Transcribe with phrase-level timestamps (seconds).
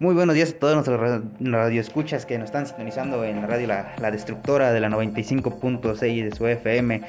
[0.00, 3.66] Muy buenos días a todos nuestros ra- radioescuchas que nos están sintonizando en la radio
[3.66, 7.02] La, La Destructora de la 95.6 de su FM.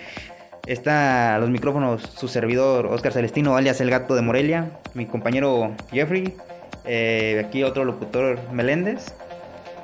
[0.66, 5.72] Está a los micrófonos su servidor Oscar Celestino, alias El Gato de Morelia, mi compañero
[5.92, 6.34] Jeffrey,
[6.86, 9.14] eh, aquí otro locutor Meléndez.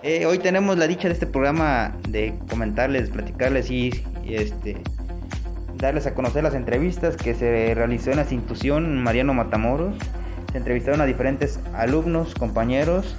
[0.02, 3.92] Eh, hoy tenemos la dicha de este programa de comentarles, platicarles y,
[4.24, 4.78] y, este
[5.78, 9.96] darles a conocer las entrevistas que se realizó en la institución Mariano Matamoros.
[10.56, 13.18] Se entrevistaron a diferentes alumnos, compañeros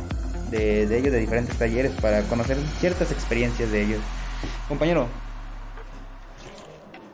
[0.50, 4.00] de, de ellos, de diferentes talleres, para conocer ciertas experiencias de ellos.
[4.68, 5.06] Compañero,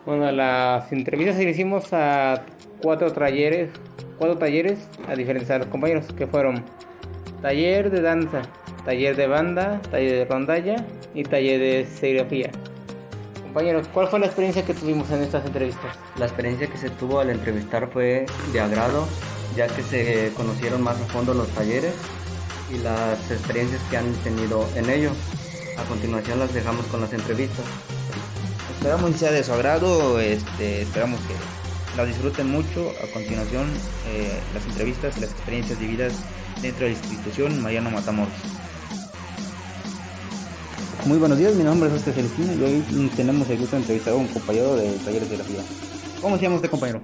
[0.07, 2.45] Bueno, las entrevistas que hicimos a
[2.81, 3.71] cuatro talleres,
[4.17, 6.63] cuatro talleres a diferentes a los compañeros que fueron
[7.41, 8.43] taller de danza,
[8.85, 10.77] taller de banda, taller de rondalla
[11.15, 12.53] y taller de serigrafía.
[13.43, 15.99] Compañeros, ¿cuál fue la experiencia que tuvimos en estas entrevistas?
[16.17, 19.09] La experiencia que se tuvo al entrevistar fue de agrado,
[19.57, 21.93] ya que se conocieron más a fondo los talleres
[22.73, 25.13] y las experiencias que han tenido en ellos.
[25.79, 27.65] A continuación las dejamos con las entrevistas.
[28.75, 31.35] esperamos que sea de su agrado, este, esperamos que
[31.97, 32.93] la disfruten mucho.
[33.03, 33.67] A continuación,
[34.09, 36.15] eh, las entrevistas y las experiencias vividas
[36.61, 38.35] dentro de la institución Mariano Matamoros.
[41.07, 44.13] Muy buenos días, mi nombre es Oscar Celestino y hoy tenemos el gusto de entrevistar
[44.13, 45.63] a un compañero de talleres de la vida.
[46.21, 47.01] ¿Cómo se llama usted, compañero?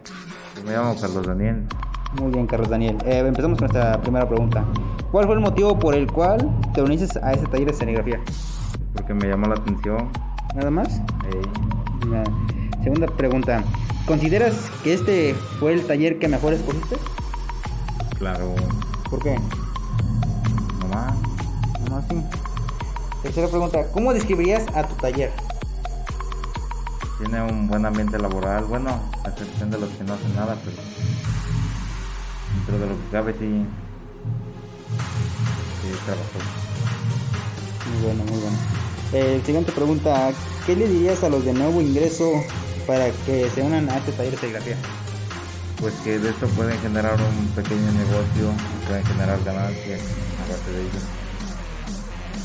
[0.64, 1.66] Me llamo Carlos Daniel.
[2.14, 2.96] Muy bien, Carlos Daniel.
[3.04, 4.64] Eh, empezamos con nuestra primera pregunta.
[5.12, 8.20] ¿Cuál fue el motivo por el cual te uniste a este taller de serigrafía?
[8.94, 10.08] Porque me llamó la atención.
[10.54, 11.00] ¿Nada más?
[12.10, 12.24] La
[12.82, 13.62] segunda pregunta.
[14.06, 16.96] ¿Consideras que este fue el taller que mejor escogiste?
[18.18, 18.54] claro,
[19.10, 19.38] ¿Por qué?
[20.80, 21.14] nomás.
[21.88, 22.22] No, sí.
[23.22, 23.86] Tercera pregunta.
[23.92, 25.30] ¿Cómo describirías a tu taller?
[27.18, 28.64] Tiene un buen ambiente laboral.
[28.64, 28.90] Bueno,
[29.24, 30.76] a excepción de los que no hacen nada, pero
[32.54, 33.64] dentro de lo que cabe sí.
[35.82, 36.38] Sí, trabajó.
[37.92, 38.56] Muy bueno, muy bueno.
[39.12, 40.30] Eh, siguiente pregunta.
[40.66, 42.30] ¿Qué le dirías a los de nuevo ingreso
[42.86, 44.76] para que se unan a este taller de serigrafía?
[45.80, 48.52] Pues que de esto pueden generar un pequeño negocio,
[48.86, 51.00] pueden generar ganancias a base de ello.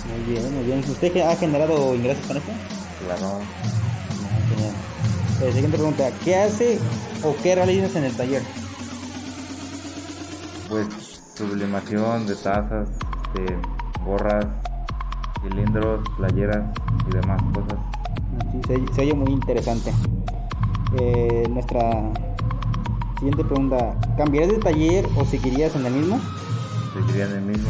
[0.07, 0.79] Muy bien, muy bien.
[0.87, 2.51] ¿Usted ha generado ingresos con esto?
[3.05, 4.73] Claro, No, genial.
[5.41, 6.11] Eh, siguiente pregunta.
[6.23, 6.79] ¿Qué hace
[7.23, 8.41] o qué realizas en el taller?
[10.73, 10.87] Pues
[11.35, 12.89] sublimación de tazas,
[13.35, 13.57] de
[14.03, 14.45] gorras,
[15.41, 16.63] cilindros, playeras
[17.07, 17.77] y demás cosas.
[18.51, 19.93] Sí, se, se oye muy interesante.
[20.99, 21.81] Eh, nuestra
[23.19, 23.95] siguiente pregunta.
[24.17, 26.19] ¿Cambiarías de taller o seguirías en el mismo?
[26.93, 27.69] Seguiría en el mismo,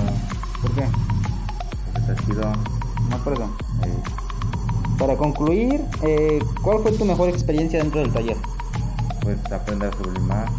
[0.62, 0.86] ¿Por qué?
[1.94, 2.42] porque está chido.
[3.10, 3.50] No eso.
[3.86, 4.04] eh,
[4.98, 8.38] Para concluir, eh, ¿cuál fue tu mejor experiencia dentro del taller?
[9.22, 10.50] pues aprender a sublimar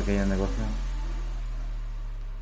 [0.00, 0.64] un pequeño negocio.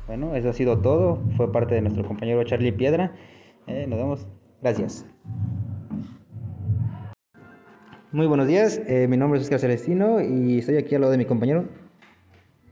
[0.07, 1.21] Bueno, eso ha sido todo.
[1.37, 3.11] Fue parte de nuestro compañero Charlie Piedra.
[3.67, 4.27] Eh, nos vemos.
[4.61, 5.05] Gracias.
[8.11, 8.81] Muy buenos días.
[8.87, 11.65] eh, mi nombre es Oscar Celestino y estoy aquí al lado de mi compañero.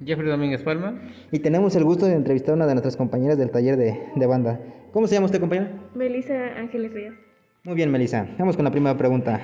[0.04, 1.00] Jeffrey Domínguez Palma.
[1.32, 4.26] Y tenemos el gusto de entrevistar a una de nuestras compañeras del taller de, de
[4.26, 4.60] banda.
[4.92, 5.70] ¿Cómo se llama usted, compañero?
[5.96, 7.16] Melissa Ángeles Ríos.
[7.64, 8.28] Muy bien, Melissa.
[8.40, 9.42] Vamos con la primera pregunta.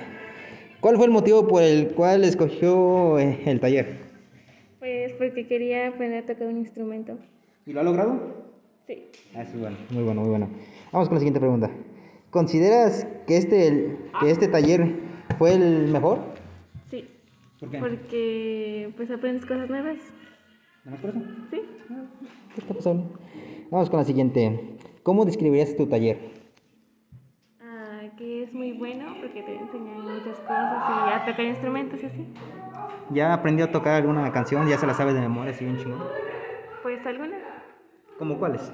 [0.80, 4.13] ¿Cuál fue el motivo por el cual escogió eh, el taller?
[5.18, 7.18] Porque quería aprender a tocar un instrumento.
[7.66, 8.44] ¿Y lo ha logrado?
[8.86, 9.06] Sí.
[9.34, 9.76] Ah, sí, bueno.
[9.90, 10.48] Muy bueno, muy bueno.
[10.92, 11.70] Vamos con la siguiente pregunta.
[12.30, 14.96] ¿Consideras que este, que este taller
[15.38, 16.18] fue el mejor?
[16.90, 17.08] Sí.
[17.60, 17.78] ¿Por qué?
[17.78, 19.98] Porque pues aprendes cosas nuevas.
[20.84, 21.20] ¿Nada más por eso?
[21.50, 21.60] Sí.
[22.54, 23.10] ¿Qué está pasando?
[23.70, 24.76] Vamos con la siguiente.
[25.02, 26.43] ¿Cómo describirías tu taller?
[28.44, 32.26] Es muy bueno porque te enseñan muchas cosas y a tocar instrumentos y así.
[33.08, 34.68] ¿Ya aprendió a tocar alguna canción?
[34.68, 36.02] ¿Ya se la sabes de memoria, así bien chingón?
[36.82, 37.40] Pues algunas,
[38.18, 38.70] ¿Cómo cuáles?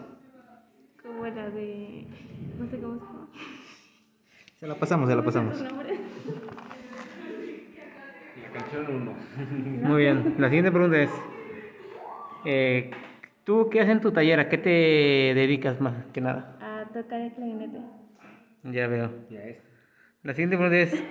[1.00, 2.04] como la de...
[2.58, 3.28] no sé cómo se llama.
[4.58, 5.56] Se la pasamos, se la pasamos.
[5.56, 5.96] ¿Su nombre?
[9.86, 10.34] Muy bien.
[10.38, 11.10] La siguiente pregunta es,
[12.44, 12.90] eh,
[13.44, 14.40] ¿tú qué haces en tu taller?
[14.40, 16.58] ¿A qué te dedicas más que nada?
[16.60, 17.99] A tocar el clarinete.
[18.64, 19.10] Ya veo.
[20.22, 21.02] La siguiente pregunta es,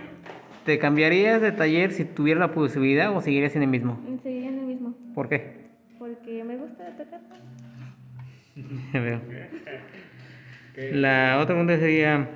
[0.65, 3.99] ¿te cambiarías de taller si tuvieras la posibilidad o seguirías en el mismo?
[4.21, 4.95] Seguiría en el mismo.
[5.15, 5.69] ¿Por qué?
[5.97, 7.21] Porque me gusta tocar.
[8.93, 9.21] Ya veo.
[10.91, 12.29] La otra pregunta sería,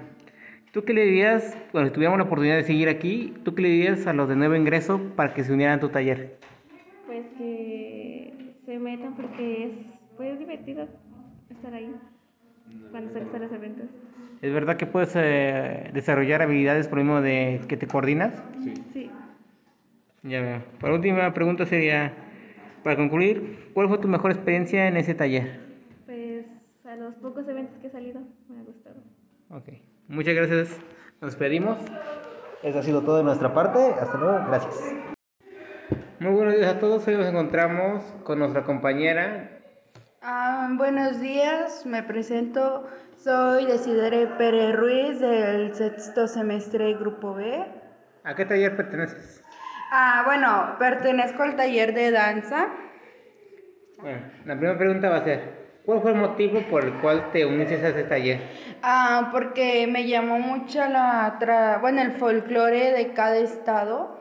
[0.72, 3.70] ¿tú qué le dirías, bueno, si tuviéramos la oportunidad de seguir aquí, ¿tú qué le
[3.70, 6.38] dirías a los de nuevo ingreso para que se unieran a tu taller?
[7.06, 8.34] Pues que
[8.66, 9.72] se metan porque es
[10.18, 10.88] pues divertido
[11.50, 11.94] estar ahí
[12.92, 13.88] cuando sales a los eventos.
[14.44, 18.34] ¿Es verdad que puedes eh, desarrollar habilidades por mismo de que te coordinas?
[18.92, 19.10] Sí.
[20.22, 20.62] Ya veo.
[20.82, 22.14] Por última pregunta sería,
[22.84, 25.62] Para concluir, ¿cuál fue tu mejor experiencia en ese taller?
[26.06, 26.46] Pues
[26.84, 28.20] a los pocos eventos que he salido
[28.50, 28.98] me ha gustado.
[29.50, 29.80] Ok,
[30.10, 30.78] muchas gracias.
[31.22, 31.78] Nos despedimos.
[32.64, 33.80] Eso ha sido todo de nuestra parte.
[33.80, 34.46] Hasta luego.
[34.46, 34.94] Gracias.
[36.20, 37.08] Muy buenos días a todos.
[37.08, 39.62] Hoy nos encontramos con nuestra compañera.
[40.22, 42.88] Ah, buenos días, me presento.
[43.24, 47.64] Soy Desidere Pérez Ruiz del sexto semestre Grupo B.
[48.24, 49.42] ¿A qué taller perteneces?
[49.92, 52.68] Ah, bueno, pertenezco al taller de danza.
[54.02, 55.40] Bueno, la primera pregunta va a ser,
[55.86, 58.42] ¿cuál fue el motivo por el cual te uniste a ese taller?
[58.82, 64.20] Ah, porque me llamó mucho la tra- bueno, el folclore de cada estado.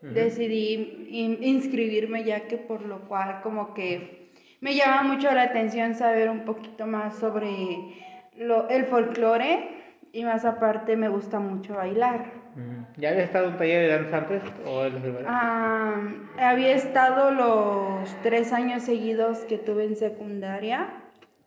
[0.00, 4.27] Decidí in- inscribirme ya que por lo cual como que
[4.60, 7.94] me llama mucho la atención saber un poquito más sobre
[8.36, 9.68] lo, el folclore
[10.12, 12.24] y más aparte me gusta mucho bailar.
[12.56, 15.24] Mm, ¿Ya habías estado en un taller de danza antes o es la primera?
[15.28, 16.02] Ah,
[16.38, 20.88] había estado los tres años seguidos que tuve en secundaria.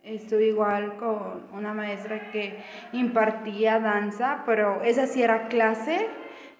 [0.04, 2.56] Estuve igual con una maestra que
[2.92, 6.08] impartía danza, pero esa sí era clase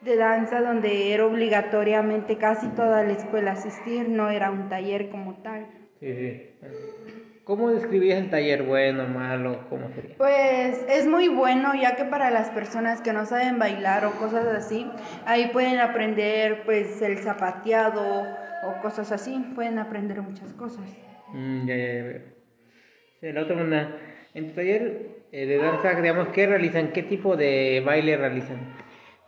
[0.02, 5.36] de danza donde era obligatoriamente casi toda la escuela asistir, no era un taller como
[5.36, 5.81] tal.
[6.02, 6.50] Sí, sí.
[7.44, 8.64] ¿Cómo describías el taller?
[8.64, 9.68] ¿Bueno, malo?
[9.70, 10.18] ¿Cómo sería?
[10.18, 14.48] Pues es muy bueno ya que para las personas que no saben bailar o cosas
[14.48, 14.90] así,
[15.28, 18.28] ahí pueden aprender pues el zapateado
[18.64, 20.86] o cosas así, pueden aprender muchas cosas.
[21.34, 22.22] Mm, ya, ya, ya.
[23.20, 23.96] Sí, la otra una,
[24.34, 26.94] en tu taller eh, de danza, digamos, ¿qué realizan?
[26.94, 28.58] ¿Qué tipo de baile realizan?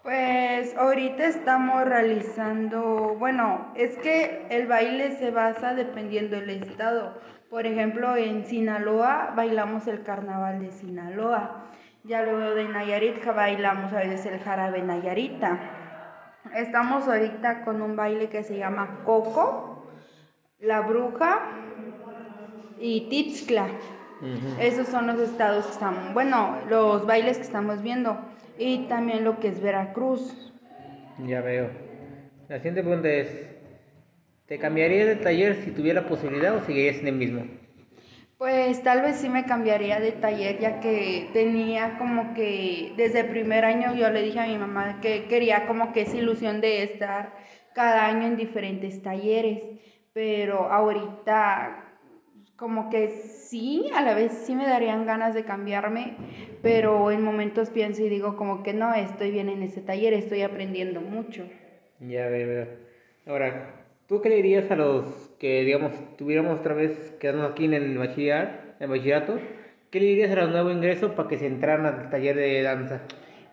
[0.03, 7.21] Pues ahorita estamos realizando, bueno, es que el baile se basa dependiendo del estado.
[7.49, 11.69] Por ejemplo, en Sinaloa bailamos el carnaval de Sinaloa.
[12.03, 15.57] Ya luego de Nayarit bailamos a veces el jarabe Nayarita.
[16.53, 19.87] Estamos ahorita con un baile que se llama Coco,
[20.59, 21.43] La Bruja
[22.77, 23.67] y Tixcla.
[24.59, 28.32] Esos son los estados que estamos, bueno, los bailes que estamos viendo.
[28.57, 30.53] Y también lo que es Veracruz.
[31.25, 31.69] Ya veo.
[32.49, 33.27] La siguiente pregunta es,
[34.47, 37.45] ¿te cambiarías de taller si tuviera posibilidad o seguirías en el mismo?
[38.37, 43.27] Pues tal vez sí me cambiaría de taller, ya que tenía como que desde el
[43.27, 46.83] primer año yo le dije a mi mamá que quería como que esa ilusión de
[46.83, 47.33] estar
[47.73, 49.63] cada año en diferentes talleres,
[50.11, 51.82] pero ahorita
[52.63, 56.13] como que sí, a la vez sí me darían ganas de cambiarme,
[56.61, 60.43] pero en momentos pienso y digo como que no, estoy bien en ese taller, estoy
[60.43, 61.43] aprendiendo mucho.
[61.99, 62.65] Ya veo.
[63.27, 65.05] Ahora, ¿tú qué le dirías a los
[65.39, 69.39] que, digamos, tuviéramos otra vez quedando aquí en el bachiller, en el bachillerato?
[69.91, 73.01] ¿Qué le dirías a los nuevos ingresos para que se entraran al taller de danza?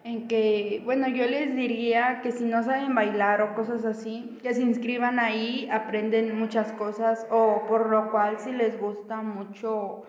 [0.03, 4.55] En que, bueno, yo les diría que si no saben bailar o cosas así, que
[4.55, 10.05] se inscriban ahí, aprenden muchas cosas, o por lo cual si les gusta mucho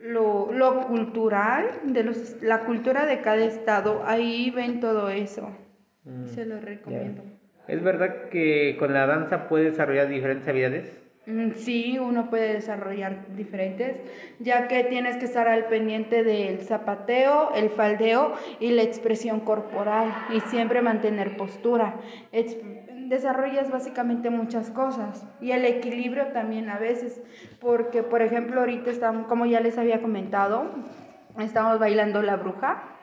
[0.00, 5.50] lo, lo cultural, de los, la cultura de cada estado, ahí ven todo eso.
[6.26, 7.22] Se lo recomiendo.
[7.66, 11.07] ¿Es verdad que con la danza puedes desarrollar diferentes habilidades?
[11.28, 14.00] Mm, Sí, uno puede desarrollar diferentes,
[14.38, 20.10] ya que tienes que estar al pendiente del zapateo, el faldeo y la expresión corporal
[20.34, 21.96] y siempre mantener postura.
[23.08, 27.22] Desarrollas básicamente muchas cosas y el equilibrio también a veces,
[27.60, 30.70] porque por ejemplo ahorita estamos, como ya les había comentado,
[31.38, 32.94] estamos bailando la bruja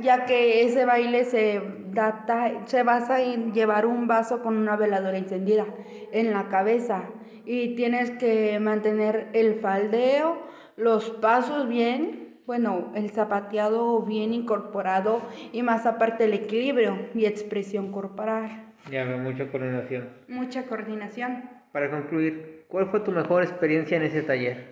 [0.00, 1.60] ya que ese baile se,
[1.90, 5.66] data, se basa en llevar un vaso con una veladora encendida
[6.12, 7.10] en la cabeza
[7.48, 15.62] y tienes que mantener el faldeo, los pasos bien, bueno, el zapateado bien incorporado y
[15.62, 18.66] más aparte el equilibrio y expresión corporal.
[18.90, 20.10] Ya veo mucha coordinación.
[20.28, 21.48] Mucha coordinación.
[21.72, 24.66] Para concluir, ¿cuál fue tu mejor experiencia en ese taller?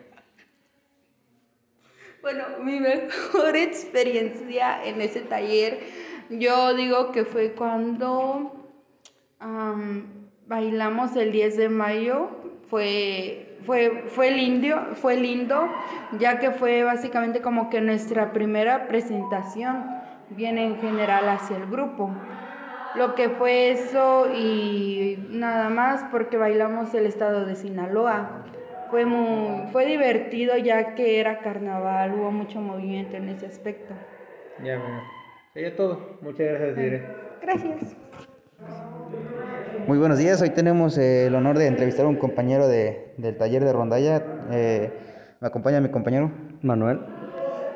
[2.20, 5.78] Bueno, mi mejor experiencia en ese taller,
[6.28, 8.70] yo digo que fue cuando
[9.38, 12.35] am, bailamos el 10 de mayo.
[12.68, 15.68] Fue, fue, fue, lindo, fue lindo,
[16.18, 19.84] ya que fue básicamente como que nuestra primera presentación,
[20.30, 22.10] bien en general hacia el grupo.
[22.96, 28.44] Lo que fue eso y nada más porque bailamos el estado de Sinaloa.
[28.90, 33.94] Fue, muy, fue divertido ya que era carnaval, hubo mucho movimiento en ese aspecto.
[34.62, 35.02] Ya veo.
[35.52, 36.18] Sería todo.
[36.22, 37.06] Muchas gracias, Dire.
[37.42, 37.96] Gracias.
[39.86, 43.36] Muy buenos días, hoy tenemos eh, el honor de entrevistar a un compañero de, del
[43.36, 44.22] taller de rondalla.
[44.50, 44.90] Eh,
[45.40, 46.30] me acompaña mi compañero.
[46.62, 47.00] Manuel,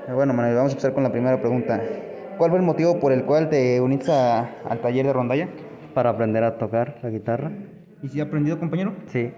[0.09, 1.81] Eh, bueno, Manuel, vamos a empezar con la primera pregunta.
[2.39, 5.49] ¿Cuál fue el motivo por el cual te uniste a- al taller de rondalla?
[5.95, 7.51] para aprender a tocar la guitarra.
[8.01, 8.93] ¿Y si ha aprendido, compañero?
[9.07, 9.33] Sí,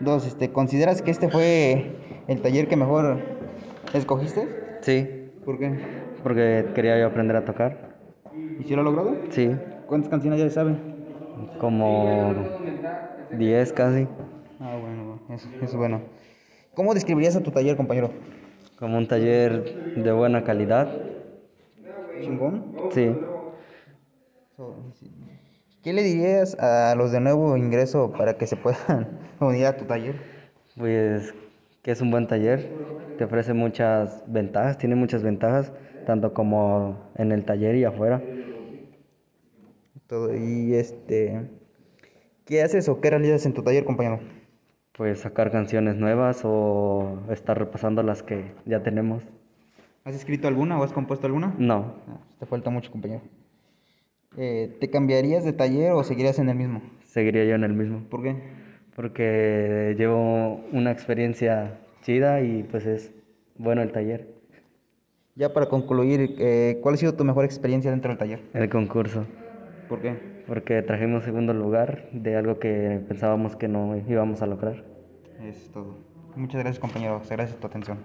[0.00, 1.92] Dos, este, ¿consideras que este fue
[2.26, 3.18] el taller que mejor
[3.94, 4.48] escogiste?
[4.80, 5.78] Sí, ¿Por qué?
[6.24, 7.92] porque quería yo aprender a tocar.
[8.58, 9.14] ¿Y si lo ha logrado?
[9.30, 9.54] Sí,
[9.86, 10.74] ¿Cuántas canciones ya sabe?
[11.58, 12.46] Como
[13.32, 14.06] 10 casi,
[14.60, 16.00] Ah, bueno, eso, es bueno.
[16.74, 18.10] ¿Cómo describirías a tu taller, compañero?
[18.78, 19.62] como un taller
[19.94, 20.88] de buena calidad.
[22.20, 22.64] ¿Chingón?
[22.90, 23.16] Sí,
[25.82, 29.08] ¿Qué le dirías a los de nuevo ingreso para que se puedan
[29.40, 30.14] unir a tu taller?
[30.76, 31.34] pues
[31.82, 32.68] que es un buen taller,
[33.18, 35.72] te ofrece muchas ventajas, tiene muchas ventajas,
[36.06, 38.22] tanto como en el taller y afuera.
[40.12, 41.40] Todo, y este,
[42.44, 44.20] ¿qué haces o qué realizas en tu taller, compañero?
[44.92, 49.22] Pues sacar canciones nuevas o estar repasando las que ya tenemos.
[50.04, 51.54] ¿Has escrito alguna o has compuesto alguna?
[51.56, 53.22] No, Ah, te falta mucho, compañero.
[54.36, 56.82] Eh, ¿Te cambiarías de taller o seguirías en el mismo?
[57.04, 58.02] seguiría yo en el mismo.
[58.10, 58.36] ¿Por qué?
[58.94, 63.10] porque llevo una experiencia chida y pues es
[63.56, 64.28] bueno el taller,
[65.36, 68.40] Ya para concluir, eh, ¿cuál ha sido tu mejor experiencia dentro del taller?
[68.52, 69.24] el concurso,
[69.92, 70.16] ¿Por qué?
[70.46, 74.82] porque trajimos segundo lugar de algo que pensábamos que no íbamos a lograr.
[75.46, 75.98] Es todo.
[76.34, 77.20] Muchas gracias, compañero.
[77.28, 77.98] Gracias por tu atención.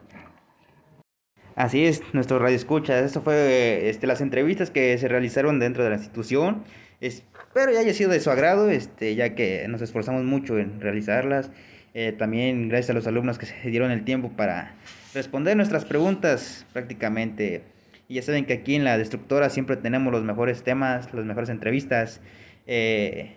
[1.56, 3.00] Así es, nuestro radio escucha.
[3.00, 6.64] Eso fue este, las entrevistas que se realizaron dentro de la institución.
[7.00, 11.52] Espero ya haya sido de su agrado, este, ya que nos esforzamos mucho en realizarlas.
[11.94, 14.76] Eh, también gracias a los alumnos que se dieron el tiempo para
[15.14, 17.64] responder nuestras preguntas prácticamente.
[18.08, 21.50] Y ya saben que aquí en la destructora siempre tenemos los mejores temas, las mejores
[21.50, 22.22] entrevistas.
[22.66, 23.36] eh,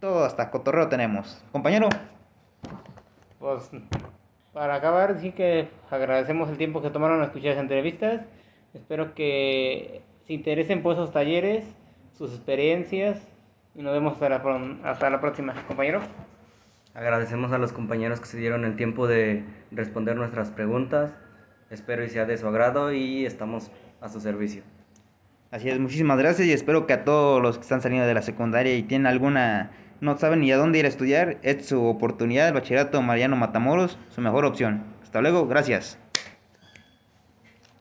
[0.00, 1.42] todo hasta cotorreo tenemos.
[1.52, 1.88] Compañero.
[3.38, 3.70] Pues
[4.52, 8.22] para acabar, sí que agradecemos el tiempo que tomaron a escuchar las entrevistas.
[8.74, 11.64] Espero que se interesen por esos talleres,
[12.16, 13.20] sus experiencias
[13.74, 16.00] y nos vemos hasta la, hasta la próxima, compañero.
[16.94, 21.12] Agradecemos a los compañeros que se dieron el tiempo de responder nuestras preguntas.
[21.68, 24.62] Espero y sea de su agrado y estamos a su servicio.
[25.50, 28.22] Así es, muchísimas gracias y espero que a todos los que están saliendo de la
[28.22, 32.48] secundaria y tienen alguna, no saben ni a dónde ir a estudiar, es su oportunidad,
[32.48, 34.82] el bachillerato Mariano Matamoros, su mejor opción.
[35.02, 35.98] Hasta luego, gracias.